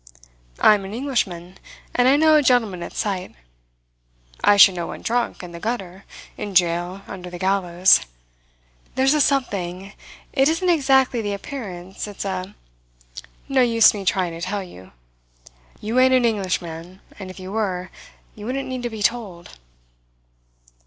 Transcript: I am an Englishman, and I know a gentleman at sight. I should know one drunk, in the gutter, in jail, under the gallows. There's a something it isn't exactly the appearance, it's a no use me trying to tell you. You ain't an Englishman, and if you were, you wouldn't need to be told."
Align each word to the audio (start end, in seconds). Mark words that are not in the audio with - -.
I 0.57 0.73
am 0.73 0.83
an 0.83 0.95
Englishman, 0.95 1.59
and 1.93 2.07
I 2.07 2.15
know 2.15 2.33
a 2.33 2.41
gentleman 2.41 2.81
at 2.81 2.93
sight. 2.93 3.35
I 4.43 4.57
should 4.57 4.73
know 4.73 4.87
one 4.87 5.03
drunk, 5.03 5.43
in 5.43 5.51
the 5.51 5.59
gutter, 5.59 6.05
in 6.37 6.55
jail, 6.55 7.03
under 7.05 7.29
the 7.29 7.37
gallows. 7.37 7.99
There's 8.95 9.13
a 9.13 9.21
something 9.21 9.93
it 10.33 10.49
isn't 10.49 10.69
exactly 10.71 11.21
the 11.21 11.33
appearance, 11.35 12.07
it's 12.07 12.25
a 12.25 12.55
no 13.47 13.61
use 13.61 13.93
me 13.93 14.03
trying 14.03 14.31
to 14.31 14.41
tell 14.41 14.63
you. 14.63 14.91
You 15.79 15.99
ain't 15.99 16.15
an 16.15 16.25
Englishman, 16.25 17.01
and 17.19 17.29
if 17.29 17.39
you 17.39 17.51
were, 17.51 17.91
you 18.33 18.47
wouldn't 18.47 18.67
need 18.67 18.81
to 18.81 18.89
be 18.89 19.03
told." 19.03 19.51